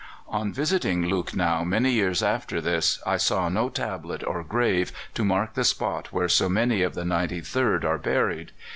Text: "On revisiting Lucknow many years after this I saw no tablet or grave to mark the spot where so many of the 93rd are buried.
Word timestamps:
"On 0.27 0.47
revisiting 0.47 1.03
Lucknow 1.03 1.63
many 1.63 1.91
years 1.91 2.23
after 2.23 2.59
this 2.59 2.97
I 3.05 3.17
saw 3.17 3.49
no 3.49 3.69
tablet 3.69 4.23
or 4.25 4.43
grave 4.43 4.91
to 5.13 5.23
mark 5.23 5.53
the 5.53 5.63
spot 5.63 6.11
where 6.11 6.27
so 6.27 6.49
many 6.49 6.81
of 6.81 6.95
the 6.95 7.03
93rd 7.03 7.83
are 7.85 7.99
buried. 7.99 8.51